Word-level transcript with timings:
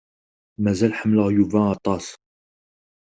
Mazal 0.63 0.93
ḥemmleɣ 0.99 1.27
Yuba 1.37 1.59
aṭas. 1.75 2.05